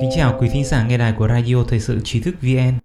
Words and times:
Kính 0.00 0.10
chào 0.16 0.36
quý 0.40 0.48
thính 0.52 0.64
giả 0.64 0.86
nghe 0.86 0.98
đài 0.98 1.12
của 1.12 1.28
Radio 1.28 1.64
Thời 1.68 1.80
sự 1.80 2.00
Trí 2.04 2.20
thức 2.20 2.34
VN. 2.40 2.78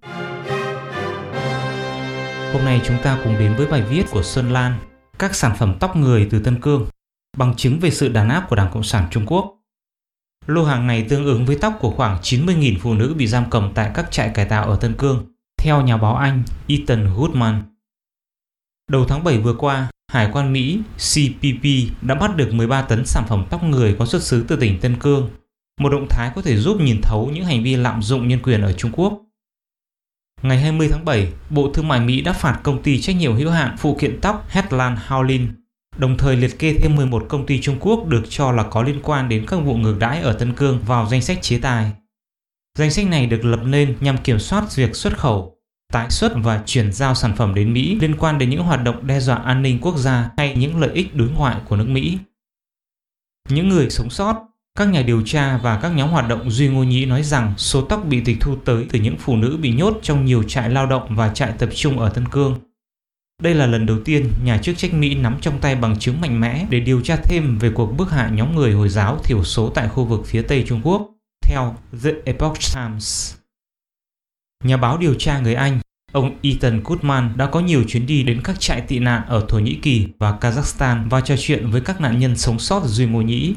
Hôm 2.53 2.65
nay 2.65 2.81
chúng 2.85 2.97
ta 3.03 3.19
cùng 3.23 3.35
đến 3.39 3.55
với 3.57 3.67
bài 3.67 3.81
viết 3.81 4.03
của 4.11 4.23
Xuân 4.23 4.53
Lan 4.53 4.79
Các 5.19 5.35
sản 5.35 5.55
phẩm 5.59 5.75
tóc 5.79 5.95
người 5.95 6.27
từ 6.31 6.39
Tân 6.39 6.61
Cương 6.61 6.87
Bằng 7.37 7.53
chứng 7.57 7.79
về 7.79 7.91
sự 7.91 8.07
đàn 8.09 8.29
áp 8.29 8.45
của 8.49 8.55
Đảng 8.55 8.71
Cộng 8.73 8.83
sản 8.83 9.07
Trung 9.11 9.25
Quốc 9.25 9.57
Lô 10.47 10.63
hàng 10.63 10.87
này 10.87 11.05
tương 11.09 11.25
ứng 11.25 11.45
với 11.45 11.57
tóc 11.61 11.77
của 11.79 11.91
khoảng 11.91 12.21
90.000 12.21 12.75
phụ 12.81 12.93
nữ 12.93 13.15
bị 13.17 13.27
giam 13.27 13.49
cầm 13.49 13.71
tại 13.75 13.91
các 13.93 14.11
trại 14.11 14.29
cải 14.29 14.45
tạo 14.45 14.69
ở 14.69 14.75
Tân 14.75 14.93
Cương, 14.97 15.25
theo 15.57 15.81
nhà 15.81 15.97
báo 15.97 16.15
Anh 16.15 16.43
Ethan 16.67 17.13
Goodman. 17.15 17.63
Đầu 18.91 19.05
tháng 19.05 19.23
7 19.23 19.37
vừa 19.37 19.53
qua, 19.53 19.89
Hải 20.11 20.29
quan 20.33 20.53
Mỹ 20.53 20.79
CPP 20.97 21.65
đã 22.01 22.15
bắt 22.15 22.35
được 22.35 22.53
13 22.53 22.81
tấn 22.81 23.05
sản 23.05 23.23
phẩm 23.29 23.45
tóc 23.49 23.63
người 23.63 23.95
có 23.99 24.05
xuất 24.05 24.23
xứ 24.23 24.45
từ 24.47 24.55
tỉnh 24.55 24.79
Tân 24.79 24.95
Cương, 24.99 25.29
một 25.79 25.89
động 25.89 26.07
thái 26.09 26.31
có 26.35 26.41
thể 26.41 26.57
giúp 26.57 26.81
nhìn 26.81 27.01
thấu 27.01 27.29
những 27.33 27.45
hành 27.45 27.63
vi 27.63 27.75
lạm 27.75 28.01
dụng 28.01 28.27
nhân 28.27 28.39
quyền 28.43 28.61
ở 28.61 28.73
Trung 28.73 28.91
Quốc. 28.91 29.21
Ngày 30.41 30.59
20 30.61 30.89
tháng 30.91 31.05
7, 31.05 31.33
Bộ 31.49 31.71
Thương 31.73 31.87
mại 31.87 31.99
Mỹ 31.99 32.21
đã 32.21 32.33
phạt 32.33 32.59
công 32.63 32.83
ty 32.83 33.01
trách 33.01 33.15
nhiệm 33.15 33.35
hữu 33.35 33.49
hạn 33.49 33.75
phụ 33.77 33.97
kiện 33.99 34.21
tóc 34.21 34.45
Headland 34.49 34.99
Howlin, 35.07 35.47
đồng 35.97 36.17
thời 36.17 36.35
liệt 36.35 36.59
kê 36.59 36.73
thêm 36.73 36.95
11 36.95 37.25
công 37.29 37.45
ty 37.45 37.61
Trung 37.61 37.77
Quốc 37.79 38.07
được 38.07 38.23
cho 38.29 38.51
là 38.51 38.63
có 38.63 38.83
liên 38.83 38.99
quan 39.03 39.29
đến 39.29 39.45
các 39.47 39.57
vụ 39.57 39.75
ngược 39.75 39.99
đãi 39.99 40.21
ở 40.21 40.33
Tân 40.33 40.53
Cương 40.53 40.79
vào 40.85 41.07
danh 41.07 41.21
sách 41.21 41.41
chế 41.41 41.59
tài. 41.59 41.91
Danh 42.77 42.91
sách 42.91 43.07
này 43.07 43.27
được 43.27 43.45
lập 43.45 43.59
lên 43.63 43.97
nhằm 43.99 44.17
kiểm 44.17 44.39
soát 44.39 44.75
việc 44.75 44.95
xuất 44.95 45.17
khẩu, 45.17 45.56
tái 45.93 46.09
xuất 46.09 46.33
và 46.35 46.63
chuyển 46.65 46.91
giao 46.91 47.15
sản 47.15 47.35
phẩm 47.35 47.55
đến 47.55 47.73
Mỹ 47.73 47.97
liên 48.01 48.15
quan 48.17 48.37
đến 48.37 48.49
những 48.49 48.63
hoạt 48.63 48.83
động 48.83 49.07
đe 49.07 49.19
dọa 49.19 49.35
an 49.35 49.61
ninh 49.61 49.79
quốc 49.81 49.97
gia 49.97 50.29
hay 50.37 50.55
những 50.55 50.79
lợi 50.79 50.91
ích 50.93 51.15
đối 51.15 51.29
ngoại 51.29 51.61
của 51.67 51.75
nước 51.75 51.87
Mỹ. 51.87 52.17
Những 53.49 53.69
người 53.69 53.89
sống 53.89 54.09
sót, 54.09 54.47
các 54.77 54.85
nhà 54.85 55.01
điều 55.01 55.21
tra 55.25 55.57
và 55.57 55.79
các 55.79 55.89
nhóm 55.89 56.09
hoạt 56.09 56.27
động 56.27 56.51
Duy 56.51 56.67
Ngô 56.67 56.83
Nhĩ 56.83 57.05
nói 57.05 57.23
rằng 57.23 57.53
số 57.57 57.81
tóc 57.81 58.05
bị 58.05 58.21
tịch 58.21 58.37
thu 58.39 58.55
tới 58.65 58.85
từ 58.91 58.99
những 58.99 59.17
phụ 59.17 59.35
nữ 59.35 59.57
bị 59.61 59.71
nhốt 59.71 59.99
trong 60.01 60.25
nhiều 60.25 60.43
trại 60.43 60.69
lao 60.69 60.85
động 60.85 61.15
và 61.15 61.33
trại 61.33 61.51
tập 61.51 61.69
trung 61.75 61.99
ở 61.99 62.09
Tân 62.09 62.27
Cương. 62.27 62.59
Đây 63.41 63.55
là 63.55 63.65
lần 63.65 63.85
đầu 63.85 63.97
tiên 64.05 64.31
nhà 64.43 64.57
chức 64.57 64.77
trách 64.77 64.93
Mỹ 64.93 65.15
nắm 65.15 65.37
trong 65.41 65.59
tay 65.59 65.75
bằng 65.75 65.99
chứng 65.99 66.21
mạnh 66.21 66.41
mẽ 66.41 66.67
để 66.69 66.79
điều 66.79 67.01
tra 67.01 67.15
thêm 67.15 67.57
về 67.57 67.71
cuộc 67.75 67.97
bức 67.97 68.11
hại 68.11 68.31
nhóm 68.31 68.55
người 68.55 68.73
Hồi 68.73 68.89
giáo 68.89 69.19
thiểu 69.23 69.43
số 69.43 69.69
tại 69.69 69.89
khu 69.89 70.05
vực 70.05 70.21
phía 70.25 70.41
Tây 70.41 70.65
Trung 70.67 70.81
Quốc, 70.83 71.09
theo 71.41 71.75
The 72.03 72.11
Epoch 72.25 72.57
Times. 72.73 73.35
Nhà 74.63 74.77
báo 74.77 74.97
điều 74.97 75.13
tra 75.13 75.39
người 75.39 75.55
Anh, 75.55 75.79
ông 76.11 76.37
Ethan 76.41 76.81
Goodman 76.83 77.33
đã 77.35 77.45
có 77.45 77.59
nhiều 77.59 77.83
chuyến 77.87 78.05
đi 78.05 78.23
đến 78.23 78.41
các 78.43 78.59
trại 78.59 78.81
tị 78.81 78.99
nạn 78.99 79.21
ở 79.27 79.45
Thổ 79.49 79.59
Nhĩ 79.59 79.75
Kỳ 79.75 80.07
và 80.19 80.37
Kazakhstan 80.41 81.09
và 81.09 81.21
trò 81.21 81.35
chuyện 81.37 81.71
với 81.71 81.81
các 81.81 82.01
nạn 82.01 82.19
nhân 82.19 82.35
sống 82.35 82.59
sót 82.59 82.83
Duy 82.85 83.05
Ngô 83.05 83.21
Nhĩ. 83.21 83.55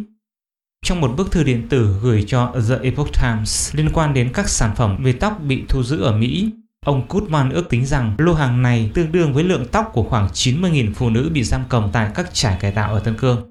Trong 0.84 1.00
một 1.00 1.14
bức 1.16 1.32
thư 1.32 1.44
điện 1.44 1.68
tử 1.68 1.96
gửi 2.02 2.24
cho 2.26 2.54
The 2.68 2.76
Epoch 2.82 3.12
Times 3.22 3.74
liên 3.74 3.90
quan 3.92 4.14
đến 4.14 4.30
các 4.34 4.48
sản 4.48 4.76
phẩm 4.76 4.96
về 5.02 5.12
tóc 5.12 5.40
bị 5.42 5.64
thu 5.68 5.82
giữ 5.82 6.02
ở 6.02 6.16
Mỹ, 6.16 6.50
ông 6.86 7.06
Goodman 7.08 7.50
ước 7.50 7.68
tính 7.68 7.86
rằng 7.86 8.14
lô 8.18 8.34
hàng 8.34 8.62
này 8.62 8.90
tương 8.94 9.12
đương 9.12 9.32
với 9.32 9.44
lượng 9.44 9.66
tóc 9.72 9.90
của 9.92 10.02
khoảng 10.02 10.26
90.000 10.26 10.94
phụ 10.94 11.10
nữ 11.10 11.30
bị 11.32 11.44
giam 11.44 11.62
cầm 11.68 11.88
tại 11.92 12.10
các 12.14 12.34
trại 12.34 12.56
cải 12.60 12.72
tạo 12.72 12.94
ở 12.94 13.00
Tân 13.00 13.16
Cương. 13.16 13.50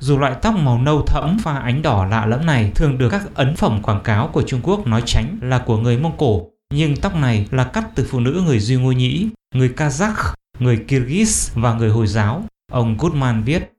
Dù 0.00 0.18
loại 0.18 0.34
tóc 0.42 0.54
màu 0.54 0.82
nâu 0.82 1.02
thẫm 1.02 1.38
pha 1.38 1.58
ánh 1.58 1.82
đỏ 1.82 2.06
lạ 2.06 2.26
lẫm 2.26 2.46
này 2.46 2.72
thường 2.74 2.98
được 2.98 3.08
các 3.08 3.34
ấn 3.34 3.56
phẩm 3.56 3.82
quảng 3.82 4.02
cáo 4.04 4.28
của 4.28 4.42
Trung 4.42 4.60
Quốc 4.62 4.86
nói 4.86 5.02
tránh 5.06 5.38
là 5.42 5.58
của 5.58 5.76
người 5.76 5.98
Mông 5.98 6.16
Cổ, 6.16 6.50
nhưng 6.74 6.96
tóc 6.96 7.14
này 7.16 7.46
là 7.50 7.64
cắt 7.64 7.84
từ 7.94 8.06
phụ 8.10 8.20
nữ 8.20 8.42
người 8.46 8.58
Duy 8.58 8.76
Ngô 8.76 8.92
Nhĩ, 8.92 9.28
người 9.54 9.72
Kazakh, 9.76 10.34
người 10.58 10.84
Kyrgyz 10.88 11.60
và 11.60 11.74
người 11.74 11.90
Hồi 11.90 12.06
giáo, 12.06 12.44
ông 12.72 12.96
Goodman 12.98 13.42
viết. 13.42 13.72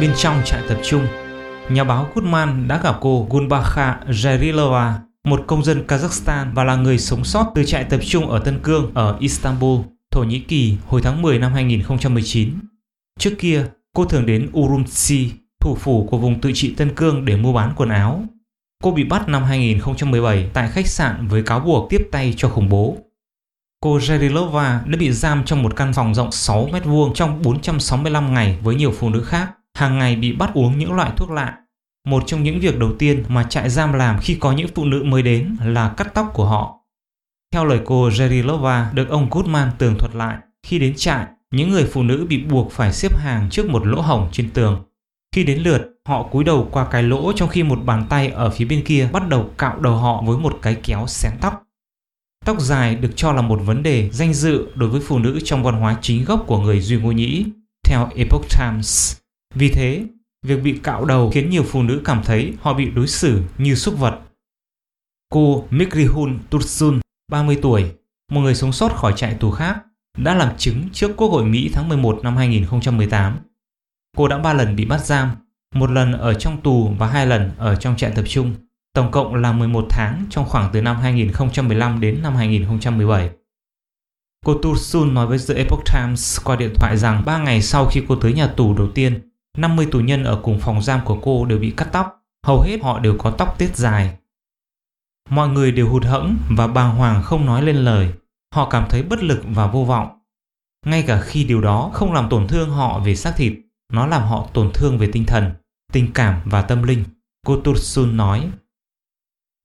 Bên 0.00 0.12
trong 0.16 0.42
trại 0.44 0.62
tập 0.68 0.78
trung, 0.84 1.06
nhà 1.70 1.84
báo 1.84 2.08
Goodman 2.14 2.68
đã 2.68 2.80
gặp 2.82 2.96
cô 3.00 3.26
Gunbakha 3.30 4.00
Jarilova, 4.08 4.92
một 5.24 5.44
công 5.46 5.64
dân 5.64 5.84
Kazakhstan 5.88 6.54
và 6.54 6.64
là 6.64 6.76
người 6.76 6.98
sống 6.98 7.24
sót 7.24 7.52
từ 7.54 7.64
trại 7.64 7.84
tập 7.84 8.00
trung 8.06 8.30
ở 8.30 8.38
Tân 8.38 8.58
Cương 8.62 8.90
ở 8.94 9.16
Istanbul, 9.20 9.80
Thổ 10.10 10.22
Nhĩ 10.22 10.40
Kỳ 10.40 10.76
hồi 10.86 11.00
tháng 11.02 11.22
10 11.22 11.38
năm 11.38 11.52
2019. 11.52 12.50
Trước 13.18 13.34
kia, 13.38 13.64
cô 13.94 14.04
thường 14.04 14.26
đến 14.26 14.50
Urumqi, 14.52 15.28
thủ 15.60 15.74
phủ 15.74 16.06
của 16.10 16.18
vùng 16.18 16.40
tự 16.40 16.50
trị 16.54 16.74
Tân 16.76 16.94
Cương 16.94 17.24
để 17.24 17.36
mua 17.36 17.52
bán 17.52 17.72
quần 17.76 17.88
áo. 17.88 18.24
Cô 18.84 18.90
bị 18.90 19.04
bắt 19.04 19.28
năm 19.28 19.44
2017 19.44 20.50
tại 20.52 20.68
khách 20.68 20.86
sạn 20.86 21.28
với 21.28 21.42
cáo 21.42 21.60
buộc 21.60 21.90
tiếp 21.90 22.08
tay 22.12 22.34
cho 22.36 22.48
khủng 22.48 22.68
bố. 22.68 22.96
Cô 23.80 23.98
Jerilova 23.98 24.78
đã 24.86 24.98
bị 24.98 25.12
giam 25.12 25.44
trong 25.44 25.62
một 25.62 25.76
căn 25.76 25.92
phòng 25.92 26.14
rộng 26.14 26.32
6 26.32 26.68
mét 26.72 26.84
vuông 26.84 27.14
trong 27.14 27.42
465 27.42 28.34
ngày 28.34 28.58
với 28.62 28.74
nhiều 28.74 28.92
phụ 28.98 29.10
nữ 29.10 29.22
khác, 29.22 29.50
hàng 29.74 29.98
ngày 29.98 30.16
bị 30.16 30.32
bắt 30.32 30.50
uống 30.54 30.78
những 30.78 30.92
loại 30.92 31.10
thuốc 31.16 31.30
lạ. 31.30 31.56
Một 32.06 32.22
trong 32.26 32.42
những 32.42 32.60
việc 32.60 32.78
đầu 32.78 32.92
tiên 32.98 33.24
mà 33.28 33.42
trại 33.42 33.70
giam 33.70 33.92
làm 33.92 34.18
khi 34.20 34.34
có 34.34 34.52
những 34.52 34.68
phụ 34.74 34.84
nữ 34.84 35.02
mới 35.02 35.22
đến 35.22 35.56
là 35.64 35.94
cắt 35.96 36.14
tóc 36.14 36.30
của 36.34 36.44
họ. 36.44 36.76
Theo 37.52 37.64
lời 37.64 37.80
cô 37.84 38.08
Jerilova 38.08 38.94
được 38.94 39.08
ông 39.08 39.28
Goodman 39.30 39.70
tường 39.78 39.94
thuật 39.98 40.14
lại, 40.14 40.36
khi 40.66 40.78
đến 40.78 40.94
trại, 40.96 41.26
những 41.50 41.70
người 41.70 41.88
phụ 41.92 42.02
nữ 42.02 42.26
bị 42.28 42.44
buộc 42.44 42.72
phải 42.72 42.92
xếp 42.92 43.18
hàng 43.18 43.50
trước 43.50 43.70
một 43.70 43.86
lỗ 43.86 44.00
hổng 44.00 44.28
trên 44.32 44.50
tường. 44.50 44.82
Khi 45.34 45.44
đến 45.44 45.62
lượt, 45.62 46.00
họ 46.04 46.22
cúi 46.22 46.44
đầu 46.44 46.68
qua 46.72 46.86
cái 46.90 47.02
lỗ 47.02 47.32
trong 47.32 47.48
khi 47.48 47.62
một 47.62 47.84
bàn 47.84 48.06
tay 48.08 48.28
ở 48.28 48.50
phía 48.50 48.64
bên 48.64 48.84
kia 48.84 49.08
bắt 49.12 49.28
đầu 49.28 49.50
cạo 49.58 49.80
đầu 49.80 49.96
họ 49.96 50.22
với 50.26 50.38
một 50.38 50.58
cái 50.62 50.74
kéo 50.74 51.06
xén 51.06 51.32
tóc. 51.40 51.62
Tóc 52.44 52.60
dài 52.60 52.96
được 52.96 53.10
cho 53.16 53.32
là 53.32 53.42
một 53.42 53.60
vấn 53.64 53.82
đề 53.82 54.10
danh 54.12 54.34
dự 54.34 54.66
đối 54.74 54.88
với 54.88 55.00
phụ 55.00 55.18
nữ 55.18 55.38
trong 55.44 55.62
văn 55.62 55.74
hóa 55.74 55.98
chính 56.02 56.24
gốc 56.24 56.44
của 56.46 56.58
người 56.58 56.80
Duy 56.80 56.96
Ngô 56.96 57.12
Nhĩ, 57.12 57.46
theo 57.84 58.08
Epoch 58.16 58.46
Times. 58.58 59.16
Vì 59.54 59.68
thế, 59.68 60.04
việc 60.42 60.62
bị 60.62 60.80
cạo 60.82 61.04
đầu 61.04 61.30
khiến 61.30 61.50
nhiều 61.50 61.62
phụ 61.62 61.82
nữ 61.82 62.00
cảm 62.04 62.22
thấy 62.24 62.54
họ 62.60 62.74
bị 62.74 62.90
đối 62.90 63.06
xử 63.06 63.42
như 63.58 63.74
súc 63.74 63.98
vật. 63.98 64.20
Cô 65.32 65.66
Mikrihun 65.70 66.38
Tursun, 66.50 67.00
30 67.32 67.58
tuổi, 67.62 67.92
một 68.30 68.40
người 68.40 68.54
sống 68.54 68.72
sót 68.72 68.96
khỏi 68.96 69.12
trại 69.16 69.34
tù 69.34 69.50
khác, 69.50 69.78
đã 70.18 70.34
làm 70.34 70.56
chứng 70.58 70.88
trước 70.92 71.16
Quốc 71.16 71.28
hội 71.28 71.44
Mỹ 71.44 71.70
tháng 71.72 71.88
11 71.88 72.20
năm 72.22 72.36
2018. 72.36 73.38
Cô 74.16 74.28
đã 74.28 74.38
3 74.38 74.52
lần 74.52 74.76
bị 74.76 74.84
bắt 74.84 75.04
giam, 75.04 75.30
một 75.74 75.90
lần 75.90 76.12
ở 76.12 76.34
trong 76.34 76.60
tù 76.60 76.94
và 76.98 77.06
hai 77.06 77.26
lần 77.26 77.50
ở 77.58 77.76
trong 77.76 77.96
trại 77.96 78.10
tập 78.10 78.24
trung, 78.28 78.54
tổng 78.94 79.10
cộng 79.10 79.34
là 79.34 79.52
11 79.52 79.86
tháng 79.90 80.24
trong 80.30 80.44
khoảng 80.44 80.70
từ 80.72 80.82
năm 80.82 80.96
2015 80.96 82.00
đến 82.00 82.22
năm 82.22 82.36
2017. 82.36 83.30
Cô 84.44 84.54
Tursun 84.62 85.14
nói 85.14 85.26
với 85.26 85.38
The 85.48 85.54
Epoch 85.54 85.84
Times 85.92 86.40
qua 86.44 86.56
điện 86.56 86.72
thoại 86.74 86.96
rằng 86.96 87.22
3 87.26 87.38
ngày 87.38 87.62
sau 87.62 87.86
khi 87.86 88.02
cô 88.08 88.16
tới 88.16 88.32
nhà 88.32 88.46
tù 88.46 88.74
đầu 88.74 88.88
tiên, 88.94 89.30
50 89.56 89.86
tù 89.90 90.00
nhân 90.00 90.24
ở 90.24 90.40
cùng 90.42 90.60
phòng 90.60 90.82
giam 90.82 91.00
của 91.04 91.18
cô 91.22 91.44
đều 91.44 91.58
bị 91.58 91.70
cắt 91.70 91.88
tóc, 91.92 92.22
hầu 92.46 92.60
hết 92.60 92.82
họ 92.82 92.98
đều 92.98 93.18
có 93.18 93.30
tóc 93.30 93.58
tết 93.58 93.76
dài. 93.76 94.16
Mọi 95.30 95.48
người 95.48 95.72
đều 95.72 95.88
hụt 95.88 96.04
hẫng 96.04 96.36
và 96.50 96.66
bàng 96.66 96.96
hoàng 96.96 97.22
không 97.22 97.46
nói 97.46 97.62
lên 97.62 97.76
lời 97.76 98.12
họ 98.54 98.68
cảm 98.70 98.86
thấy 98.88 99.02
bất 99.02 99.22
lực 99.22 99.42
và 99.44 99.66
vô 99.66 99.84
vọng. 99.84 100.08
Ngay 100.86 101.04
cả 101.06 101.20
khi 101.20 101.44
điều 101.44 101.60
đó 101.60 101.90
không 101.92 102.12
làm 102.12 102.28
tổn 102.28 102.48
thương 102.48 102.70
họ 102.70 102.98
về 102.98 103.16
xác 103.16 103.32
thịt, 103.36 103.52
nó 103.90 104.06
làm 104.06 104.22
họ 104.22 104.48
tổn 104.54 104.70
thương 104.74 104.98
về 104.98 105.08
tinh 105.12 105.24
thần, 105.24 105.50
tình 105.92 106.12
cảm 106.12 106.40
và 106.44 106.62
tâm 106.62 106.82
linh, 106.82 107.04
cô 107.46 107.56
Tursun 107.56 108.16
nói. 108.16 108.50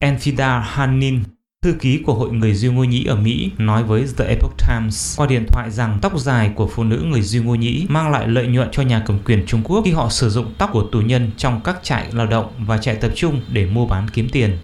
Enfida 0.04 0.62
Hanin, 0.62 1.24
thư 1.62 1.74
ký 1.80 2.02
của 2.06 2.14
Hội 2.14 2.32
Người 2.32 2.54
Duy 2.54 2.70
Ngô 2.70 2.84
Nhĩ 2.84 3.06
ở 3.06 3.16
Mỹ, 3.16 3.52
nói 3.58 3.84
với 3.84 4.06
The 4.18 4.26
Epoch 4.26 4.58
Times 4.58 5.20
qua 5.20 5.28
điện 5.28 5.46
thoại 5.48 5.72
rằng 5.72 6.00
tóc 6.02 6.20
dài 6.20 6.52
của 6.56 6.68
phụ 6.68 6.84
nữ 6.84 7.06
người 7.08 7.22
Duy 7.22 7.40
Ngô 7.40 7.56
Nhĩ 7.56 7.86
mang 7.90 8.12
lại 8.12 8.28
lợi 8.28 8.48
nhuận 8.48 8.70
cho 8.72 8.84
nhà 8.84 9.04
cầm 9.06 9.20
quyền 9.26 9.46
Trung 9.46 9.62
Quốc 9.64 9.82
khi 9.86 9.92
họ 9.92 10.10
sử 10.10 10.30
dụng 10.30 10.54
tóc 10.58 10.70
của 10.74 10.88
tù 10.92 11.02
nhân 11.02 11.32
trong 11.38 11.62
các 11.64 11.80
trại 11.84 12.12
lao 12.12 12.28
động 12.28 12.54
và 12.60 12.78
trại 12.78 12.96
tập 12.96 13.12
trung 13.16 13.42
để 13.50 13.66
mua 13.66 13.86
bán 13.86 14.08
kiếm 14.14 14.30
tiền. 14.32 14.58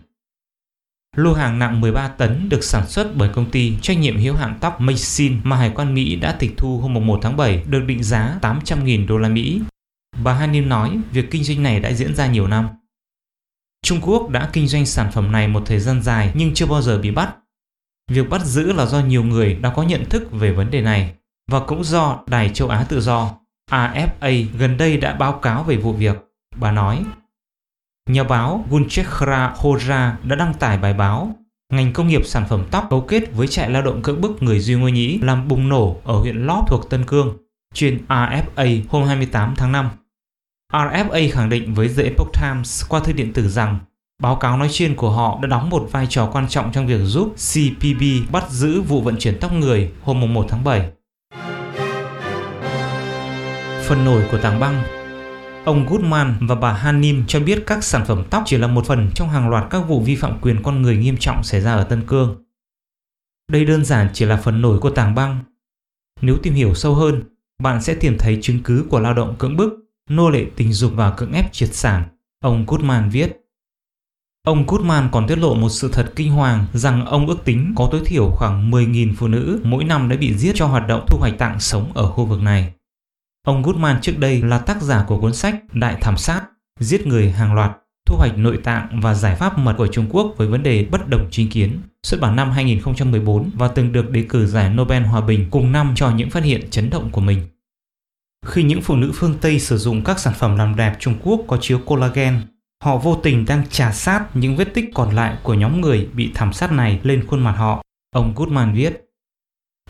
Lô 1.18 1.34
hàng 1.34 1.60
nặng 1.60 1.82
13 1.82 2.08
tấn 2.08 2.50
được 2.50 2.64
sản 2.64 2.88
xuất 2.88 3.16
bởi 3.16 3.30
công 3.30 3.52
ty 3.52 3.78
trách 3.82 3.98
nhiệm 3.98 4.18
hiếu 4.18 4.36
hạn 4.36 4.58
tóc 4.62 4.82
Maxin 4.82 5.42
mà 5.44 5.56
Hải 5.56 5.72
quan 5.76 5.94
Mỹ 5.94 6.16
đã 6.16 6.32
tịch 6.32 6.52
thu 6.58 6.78
hôm 6.78 7.08
1 7.08 7.20
tháng 7.22 7.38
7 7.38 7.64
được 7.68 7.80
định 7.88 8.04
giá 8.04 8.40
800.000 8.42 9.08
đô 9.08 9.18
la 9.18 9.30
Mỹ. 9.30 9.62
Bà 10.24 10.34
Hanim 10.34 10.70
nói 10.70 11.00
việc 11.12 11.32
kinh 11.32 11.44
doanh 11.44 11.64
này 11.64 11.80
đã 11.80 11.94
diễn 11.94 12.16
ra 12.16 12.28
nhiều 12.28 12.48
năm. 12.48 12.68
Trung 13.86 14.02
Quốc 14.02 14.30
đã 14.30 14.50
kinh 14.54 14.68
doanh 14.68 14.86
sản 14.86 15.12
phẩm 15.12 15.32
này 15.32 15.48
một 15.48 15.64
thời 15.66 15.80
gian 15.80 16.02
dài 16.02 16.32
nhưng 16.36 16.54
chưa 16.54 16.66
bao 16.66 16.82
giờ 16.82 16.98
bị 16.98 17.12
bắt. 17.12 17.36
Việc 18.12 18.30
bắt 18.30 18.46
giữ 18.46 18.74
là 18.74 18.86
do 18.86 19.00
nhiều 19.00 19.24
người 19.24 19.54
đã 19.54 19.74
có 19.76 19.84
nhận 19.84 20.06
thức 20.10 20.32
về 20.32 20.52
vấn 20.52 20.72
đề 20.72 20.82
này 20.82 21.14
và 21.52 21.60
cũng 21.60 21.84
do 21.84 22.20
Đài 22.28 22.50
Châu 22.50 22.70
Á 22.70 22.84
Tự 22.84 23.02
Do 23.02 23.32
AFA 23.72 24.46
gần 24.58 24.78
đây 24.78 24.98
đã 24.98 25.16
báo 25.16 25.40
cáo 25.40 25.64
về 25.64 25.78
vụ 25.78 25.94
việc. 25.94 26.16
Bà 26.56 26.72
nói, 26.72 27.04
Nhà 28.10 28.24
báo 28.24 28.66
Gunchekhra 28.70 29.54
Hoja 29.58 30.12
đã 30.24 30.36
đăng 30.36 30.54
tải 30.54 30.78
bài 30.78 30.94
báo 30.94 31.36
Ngành 31.72 31.94
công 31.94 32.08
nghiệp 32.08 32.22
sản 32.26 32.46
phẩm 32.50 32.64
tóc 32.72 32.88
cấu 32.90 33.02
kết 33.02 33.34
với 33.34 33.48
trại 33.48 33.70
lao 33.70 33.82
động 33.82 34.02
cưỡng 34.02 34.22
bức 34.22 34.44
người 34.44 34.60
Duy 34.60 34.76
Ngô 34.76 34.88
Nhĩ 34.88 35.20
làm 35.22 35.48
bùng 35.48 35.70
nổ 35.70 36.02
ở 36.04 36.14
huyện 36.14 36.36
Lóp 36.36 36.66
thuộc 36.68 36.90
Tân 36.90 37.06
Cương, 37.06 37.38
trên 37.74 38.06
RFA 38.08 38.82
hôm 38.90 39.04
28 39.04 39.54
tháng 39.58 39.72
5. 39.72 39.90
RFA 40.74 41.32
khẳng 41.32 41.50
định 41.50 41.74
với 41.74 41.90
The 41.98 42.04
Epoch 42.04 42.34
Times 42.34 42.86
qua 42.90 43.00
thư 43.00 43.14
điện 43.14 43.34
tử 43.34 43.50
rằng 43.50 43.80
báo 44.22 44.36
cáo 44.36 44.58
nói 44.58 44.68
trên 44.72 44.96
của 44.96 45.10
họ 45.10 45.40
đã 45.42 45.48
đóng 45.48 45.70
một 45.70 45.88
vai 45.92 46.08
trò 46.10 46.30
quan 46.34 46.48
trọng 46.48 46.72
trong 46.72 46.88
việc 46.88 47.00
giúp 47.04 47.34
CPB 47.36 48.32
bắt 48.32 48.50
giữ 48.50 48.82
vụ 48.82 49.02
vận 49.02 49.16
chuyển 49.20 49.38
tóc 49.40 49.54
người 49.54 49.92
hôm 50.04 50.34
1 50.34 50.46
tháng 50.50 50.64
7. 50.64 50.92
Phần 53.88 54.06
nổi 54.06 54.24
của 54.32 54.38
tảng 54.38 54.60
băng 54.60 55.01
Ông 55.66 55.86
Goodman 55.90 56.38
và 56.42 56.56
bà 56.56 56.74
Hanim 56.74 57.24
cho 57.28 57.40
biết 57.40 57.64
các 57.68 57.84
sản 57.84 58.06
phẩm 58.06 58.24
tóc 58.30 58.44
chỉ 58.46 58.58
là 58.58 58.68
một 58.68 58.86
phần 58.86 59.10
trong 59.16 59.30
hàng 59.30 59.50
loạt 59.50 59.64
các 59.70 59.80
vụ 59.80 60.02
vi 60.02 60.16
phạm 60.16 60.40
quyền 60.42 60.64
con 60.64 60.82
người 60.82 60.98
nghiêm 60.98 61.18
trọng 61.18 61.44
xảy 61.44 61.62
ra 61.62 61.74
ở 61.74 61.84
Tân 61.84 62.02
Cương. 62.08 62.44
Đây 63.52 63.66
đơn 63.66 63.86
giản 63.86 64.10
chỉ 64.14 64.26
là 64.26 64.38
phần 64.38 64.62
nổi 64.62 64.80
của 64.80 64.90
tảng 64.90 65.16
băng. 65.16 65.40
Nếu 66.22 66.38
tìm 66.44 66.54
hiểu 66.54 66.74
sâu 66.74 66.96
hơn, 66.96 67.24
bạn 67.64 67.82
sẽ 67.82 67.96
tìm 67.96 68.18
thấy 68.20 68.40
chứng 68.42 68.60
cứ 68.64 68.86
của 68.90 69.00
lao 69.00 69.14
động 69.14 69.36
cưỡng 69.40 69.58
bức, 69.58 69.74
nô 70.10 70.30
lệ 70.30 70.46
tình 70.56 70.74
dục 70.74 70.92
và 70.96 71.12
cưỡng 71.12 71.32
ép 71.32 71.54
triệt 71.54 71.74
sản, 71.74 72.04
ông 72.40 72.66
Goodman 72.68 73.10
viết. 73.10 73.38
Ông 74.44 74.66
Goodman 74.68 75.10
còn 75.12 75.28
tiết 75.28 75.38
lộ 75.38 75.56
một 75.56 75.70
sự 75.70 75.90
thật 75.94 76.14
kinh 76.16 76.32
hoàng 76.32 76.66
rằng 76.74 77.06
ông 77.06 77.28
ước 77.28 77.46
tính 77.46 77.74
có 77.78 77.90
tối 77.92 78.02
thiểu 78.06 78.30
khoảng 78.30 78.72
10.000 78.72 79.14
phụ 79.18 79.28
nữ 79.28 79.62
mỗi 79.64 79.84
năm 79.84 80.10
đã 80.10 80.16
bị 80.16 80.38
giết 80.38 80.52
cho 80.56 80.68
hoạt 80.68 80.88
động 80.88 81.06
thu 81.08 81.18
hoạch 81.20 81.38
tạng 81.38 81.60
sống 81.60 81.92
ở 81.94 82.08
khu 82.08 82.26
vực 82.26 82.42
này. 82.42 82.74
Ông 83.44 83.64
Goodman 83.64 84.02
trước 84.02 84.18
đây 84.18 84.42
là 84.42 84.58
tác 84.58 84.82
giả 84.82 85.06
của 85.08 85.20
cuốn 85.20 85.34
sách 85.34 85.56
Đại 85.74 85.98
thảm 86.02 86.18
sát, 86.18 86.42
giết 86.80 87.08
người 87.08 87.32
hàng 87.32 87.54
loạt, 87.54 87.72
thu 88.06 88.16
hoạch 88.18 88.38
nội 88.38 88.60
tạng 88.64 89.00
và 89.02 89.14
giải 89.14 89.36
pháp 89.36 89.58
mật 89.58 89.76
của 89.78 89.88
Trung 89.88 90.08
Quốc 90.10 90.34
với 90.38 90.48
vấn 90.48 90.64
đề 90.64 90.86
bất 90.92 91.08
đồng 91.08 91.28
chính 91.32 91.50
kiến, 91.50 91.80
xuất 92.04 92.22
bản 92.22 92.36
năm 92.36 92.52
2014 92.52 93.50
và 93.54 93.68
từng 93.68 93.92
được 93.92 94.10
đề 94.10 94.26
cử 94.30 94.46
giải 94.46 94.70
Nobel 94.70 95.04
Hòa 95.04 95.22
bình 95.22 95.48
cùng 95.52 95.72
năm 95.72 95.94
cho 95.96 96.12
những 96.12 96.30
phát 96.30 96.44
hiện 96.44 96.70
chấn 96.70 96.90
động 96.90 97.10
của 97.12 97.22
mình. 97.22 97.48
Khi 98.46 98.64
những 98.64 98.82
phụ 98.82 98.96
nữ 98.96 99.12
phương 99.16 99.36
Tây 99.42 99.60
sử 99.60 99.78
dụng 99.78 100.04
các 100.04 100.20
sản 100.20 100.34
phẩm 100.38 100.58
làm 100.58 100.76
đẹp 100.76 100.96
Trung 101.00 101.16
Quốc 101.24 101.42
có 101.48 101.58
chứa 101.62 101.78
collagen, 101.86 102.42
họ 102.84 102.98
vô 102.98 103.20
tình 103.24 103.46
đang 103.46 103.70
trà 103.70 103.92
sát 103.92 104.26
những 104.34 104.56
vết 104.56 104.74
tích 104.74 104.86
còn 104.94 105.16
lại 105.16 105.38
của 105.44 105.54
nhóm 105.54 105.82
người 105.82 106.10
bị 106.14 106.32
thảm 106.34 106.54
sát 106.54 106.72
này 106.72 107.00
lên 107.04 107.28
khuôn 107.28 107.40
mặt 107.40 107.52
họ, 107.52 107.84
ông 108.12 108.34
Goodman 108.36 108.74
viết. 108.74 109.11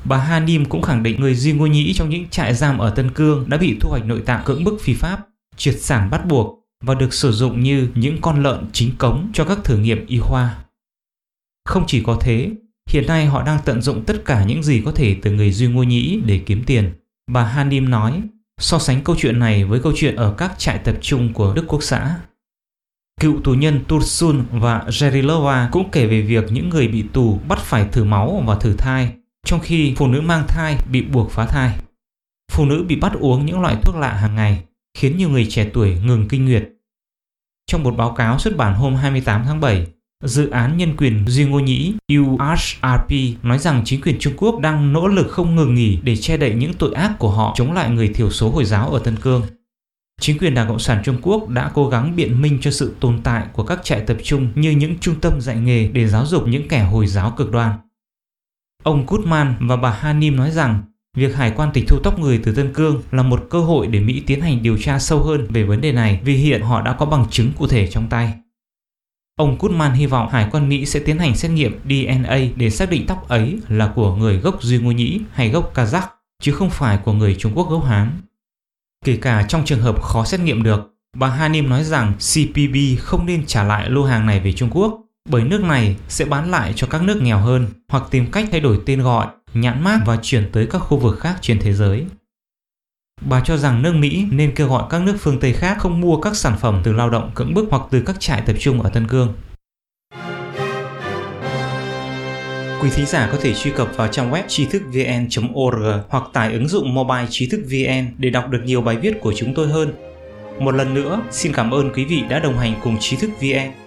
Bà 0.04 0.18
Hanim 0.18 0.66
cũng 0.66 0.82
khẳng 0.82 1.04
định 1.04 1.22
người 1.22 1.36
Duy 1.36 1.54
Ngô 1.54 1.66
Nhĩ 1.66 1.94
trong 1.94 2.10
những 2.10 2.30
trại 2.30 2.54
giam 2.54 2.78
ở 2.78 2.90
Tân 2.90 3.12
Cương 3.12 3.50
đã 3.50 3.58
bị 3.58 3.78
thu 3.80 3.90
hoạch 3.90 4.06
nội 4.06 4.22
tạng 4.26 4.44
cưỡng 4.46 4.64
bức 4.64 4.82
phi 4.82 4.94
pháp, 4.94 5.28
triệt 5.58 5.76
sản 5.80 6.10
bắt 6.10 6.26
buộc 6.26 6.60
và 6.84 6.96
được 6.96 7.14
sử 7.14 7.32
dụng 7.32 7.64
như 7.64 7.88
những 7.96 8.22
con 8.22 8.44
lợn 8.44 8.66
chính 8.74 8.96
cống 8.98 9.30
cho 9.34 9.46
các 9.46 9.64
thử 9.64 9.78
nghiệm 9.78 10.06
y 10.06 10.20
khoa. 10.20 10.64
Không 11.66 11.84
chỉ 11.88 12.04
có 12.04 12.18
thế, 12.22 12.52
hiện 12.90 13.08
nay 13.08 13.26
họ 13.26 13.44
đang 13.44 13.60
tận 13.66 13.82
dụng 13.82 14.04
tất 14.06 14.26
cả 14.26 14.44
những 14.44 14.64
gì 14.64 14.82
có 14.86 14.92
thể 14.92 15.16
từ 15.22 15.32
người 15.32 15.52
Duy 15.52 15.68
Ngô 15.68 15.84
Nhĩ 15.84 16.22
để 16.26 16.42
kiếm 16.46 16.64
tiền. 16.66 16.92
Bà 17.32 17.44
Hanim 17.44 17.90
nói, 17.90 18.22
so 18.62 18.80
sánh 18.80 19.04
câu 19.04 19.16
chuyện 19.20 19.40
này 19.40 19.64
với 19.64 19.80
câu 19.80 19.94
chuyện 19.96 20.16
ở 20.16 20.34
các 20.38 20.54
trại 20.58 20.78
tập 20.78 20.96
trung 21.02 21.34
của 21.34 21.54
Đức 21.54 21.64
Quốc 21.68 21.84
xã. 21.84 22.20
Cựu 23.22 23.42
tù 23.44 23.54
nhân 23.54 23.80
Tursun 23.88 24.44
và 24.52 24.86
Jerilova 24.88 25.70
cũng 25.72 25.92
kể 25.92 26.08
về 26.08 26.22
việc 26.22 26.52
những 26.52 26.70
người 26.70 26.88
bị 26.88 27.04
tù 27.14 27.40
bắt 27.48 27.60
phải 27.60 27.88
thử 27.92 28.04
máu 28.04 28.44
và 28.48 28.56
thử 28.56 28.74
thai 28.74 29.12
trong 29.46 29.60
khi 29.60 29.94
phụ 29.98 30.08
nữ 30.08 30.22
mang 30.22 30.48
thai 30.48 30.78
bị 30.92 31.02
buộc 31.02 31.32
phá 31.32 31.46
thai. 31.46 31.78
Phụ 32.52 32.66
nữ 32.66 32.86
bị 32.88 32.96
bắt 32.96 33.14
uống 33.20 33.46
những 33.46 33.62
loại 33.62 33.76
thuốc 33.84 33.96
lạ 33.96 34.14
hàng 34.14 34.36
ngày, 34.36 34.64
khiến 34.98 35.18
nhiều 35.18 35.30
người 35.30 35.48
trẻ 35.50 35.70
tuổi 35.74 36.00
ngừng 36.06 36.28
kinh 36.28 36.46
nguyệt. 36.46 36.70
Trong 37.68 37.84
một 37.84 37.98
báo 37.98 38.12
cáo 38.12 38.40
xuất 38.40 38.58
bản 38.58 38.74
hôm 38.74 38.96
28 38.96 39.44
tháng 39.46 39.60
7, 39.60 39.88
Dự 40.24 40.50
án 40.50 40.78
nhân 40.78 40.98
quyền 40.98 41.28
Duy 41.28 41.46
Ngô 41.46 41.60
Nhĩ 41.60 41.94
UHRP 42.20 43.12
nói 43.44 43.60
rằng 43.60 43.82
chính 43.86 44.02
quyền 44.02 44.20
Trung 44.20 44.34
Quốc 44.38 44.60
đang 44.60 44.94
nỗ 44.94 45.08
lực 45.08 45.28
không 45.30 45.56
ngừng 45.56 45.76
nghỉ 45.76 46.00
để 46.04 46.16
che 46.16 46.38
đậy 46.38 46.54
những 46.54 46.74
tội 46.74 46.94
ác 46.94 47.20
của 47.20 47.30
họ 47.30 47.54
chống 47.58 47.74
lại 47.74 47.90
người 47.90 48.08
thiểu 48.08 48.32
số 48.32 48.50
Hồi 48.50 48.66
giáo 48.66 48.90
ở 48.90 49.00
Tân 49.00 49.16
Cương. 49.16 49.42
Chính 50.22 50.38
quyền 50.38 50.54
Đảng 50.54 50.68
Cộng 50.68 50.80
sản 50.80 51.02
Trung 51.04 51.18
Quốc 51.22 51.50
đã 51.50 51.72
cố 51.74 51.90
gắng 51.90 52.16
biện 52.16 52.42
minh 52.42 52.58
cho 52.62 52.72
sự 52.72 52.96
tồn 53.00 53.22
tại 53.24 53.46
của 53.54 53.64
các 53.64 53.80
trại 53.84 54.02
tập 54.02 54.18
trung 54.24 54.48
như 54.56 54.72
những 54.72 55.00
trung 55.00 55.16
tâm 55.22 55.42
dạy 55.42 55.58
nghề 55.58 55.88
để 55.88 56.08
giáo 56.08 56.26
dục 56.26 56.48
những 56.48 56.68
kẻ 56.68 56.84
Hồi 56.84 57.08
giáo 57.08 57.34
cực 57.38 57.52
đoan. 57.52 57.72
Ông 58.84 59.06
Goodman 59.08 59.56
và 59.60 59.76
bà 59.76 59.92
Hanim 59.92 60.36
nói 60.36 60.52
rằng 60.52 60.82
việc 61.18 61.36
hải 61.36 61.52
quan 61.52 61.70
tịch 61.74 61.84
thu 61.88 62.00
tóc 62.04 62.20
người 62.20 62.42
từ 62.44 62.56
Tân 62.56 62.74
Cương 62.74 63.02
là 63.12 63.24
một 63.24 63.48
cơ 63.50 63.60
hội 63.60 63.88
để 63.88 64.00
Mỹ 64.00 64.24
tiến 64.28 64.42
hành 64.42 64.64
điều 64.64 64.78
tra 64.78 65.00
sâu 65.00 65.24
hơn 65.24 65.48
về 65.50 65.64
vấn 65.64 65.82
đề 65.82 65.92
này 65.92 66.20
vì 66.24 66.36
hiện 66.36 66.62
họ 66.62 66.82
đã 66.82 66.94
có 66.94 67.06
bằng 67.06 67.26
chứng 67.30 67.52
cụ 67.58 67.68
thể 67.68 67.88
trong 67.88 68.08
tay. 68.10 68.34
Ông 69.36 69.58
Goodman 69.60 69.92
hy 69.92 70.06
vọng 70.06 70.30
Hải 70.30 70.48
quan 70.52 70.70
Mỹ 70.70 70.86
sẽ 70.86 71.00
tiến 71.00 71.20
hành 71.20 71.36
xét 71.36 71.52
nghiệm 71.52 71.80
DNA 71.84 72.38
để 72.56 72.70
xác 72.70 72.90
định 72.90 73.06
tóc 73.08 73.28
ấy 73.28 73.60
là 73.68 73.92
của 73.96 74.16
người 74.16 74.38
gốc 74.38 74.64
Duy 74.64 74.80
Ngô 74.80 74.92
Nhĩ 74.92 75.22
hay 75.34 75.50
gốc 75.50 75.72
Kazakh, 75.76 76.08
chứ 76.42 76.52
không 76.52 76.70
phải 76.70 76.98
của 76.98 77.14
người 77.14 77.36
Trung 77.36 77.52
Quốc 77.56 77.70
gốc 77.70 77.86
Hán. 77.86 78.12
Kể 79.06 79.18
cả 79.22 79.46
trong 79.48 79.66
trường 79.66 79.82
hợp 79.82 80.02
khó 80.02 80.26
xét 80.26 80.40
nghiệm 80.40 80.64
được, 80.64 80.96
bà 81.18 81.28
Hanim 81.28 81.70
nói 81.70 81.84
rằng 81.84 82.14
CPB 82.14 82.76
không 83.00 83.26
nên 83.26 83.46
trả 83.46 83.64
lại 83.64 83.90
lô 83.90 84.04
hàng 84.04 84.26
này 84.26 84.40
về 84.40 84.52
Trung 84.52 84.70
Quốc 84.72 85.02
bởi 85.30 85.44
nước 85.44 85.64
này 85.64 85.96
sẽ 86.08 86.26
bán 86.26 86.52
lại 86.52 86.74
cho 86.76 86.88
các 86.88 87.04
nước 87.04 87.22
nghèo 87.22 87.38
hơn 87.38 87.68
hoặc 87.90 88.04
tìm 88.12 88.32
cách 88.32 88.48
thay 88.52 88.60
đổi 88.60 88.80
tên 88.86 89.02
gọi, 89.02 89.28
nhãn 89.54 89.84
mác 89.84 90.00
và 90.06 90.18
chuyển 90.22 90.50
tới 90.52 90.66
các 90.66 90.80
khu 90.80 90.98
vực 90.98 91.20
khác 91.20 91.36
trên 91.42 91.60
thế 91.60 91.74
giới. 91.74 92.06
Bà 93.22 93.42
cho 93.46 93.58
rằng 93.58 93.82
nước 93.82 93.94
Mỹ 93.94 94.26
nên 94.32 94.56
kêu 94.56 94.68
gọi 94.68 94.84
các 94.90 95.02
nước 95.02 95.16
phương 95.20 95.40
Tây 95.40 95.54
khác 95.54 95.78
không 95.80 96.02
mua 96.02 96.22
các 96.22 96.36
sản 96.36 96.58
phẩm 96.62 96.82
từ 96.84 96.94
lao 96.94 97.10
động 97.10 97.32
cưỡng 97.36 97.54
bức 97.54 97.68
hoặc 97.72 97.82
từ 97.92 98.02
các 98.06 98.20
trại 98.20 98.42
tập 98.42 98.56
trung 98.60 98.82
ở 98.82 98.90
Tân 98.90 99.08
Cương. 99.08 99.34
Quý 102.82 102.90
thính 102.90 103.06
giả 103.06 103.30
có 103.32 103.38
thể 103.42 103.54
truy 103.54 103.72
cập 103.72 103.98
vào 103.98 104.08
trang 104.08 104.32
web 104.32 104.44
trí 104.48 104.66
thức 104.66 104.82
vn.org 104.86 105.84
hoặc 106.10 106.24
tải 106.34 106.54
ứng 106.54 106.68
dụng 106.68 106.94
mobile 106.94 107.28
trí 107.30 107.50
thức 107.50 107.62
vn 107.72 108.06
để 108.18 108.30
đọc 108.30 108.50
được 108.50 108.62
nhiều 108.66 108.82
bài 108.82 108.96
viết 108.96 109.14
của 109.22 109.34
chúng 109.38 109.54
tôi 109.54 109.68
hơn. 109.68 109.94
Một 110.60 110.76
lần 110.76 110.94
nữa, 110.94 111.22
xin 111.32 111.54
cảm 111.54 111.72
ơn 111.72 111.94
quý 111.94 112.06
vị 112.06 112.24
đã 112.30 112.40
đồng 112.40 112.58
hành 112.58 112.74
cùng 112.84 112.98
trí 113.00 113.18
thức 113.18 113.30
vn. 113.42 113.81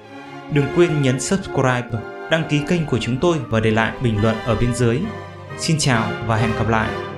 Đừng 0.53 0.67
quên 0.77 1.03
nhấn 1.03 1.21
subscribe, 1.21 1.89
đăng 2.31 2.45
ký 2.49 2.61
kênh 2.69 2.87
của 2.87 2.99
chúng 2.99 3.17
tôi 3.21 3.39
và 3.49 3.61
để 3.61 3.71
lại 3.71 3.93
bình 4.03 4.23
luận 4.23 4.37
ở 4.47 4.55
bên 4.55 4.75
dưới. 4.75 5.01
Xin 5.59 5.77
chào 5.79 6.11
và 6.27 6.37
hẹn 6.37 6.51
gặp 6.59 6.69
lại! 6.69 7.14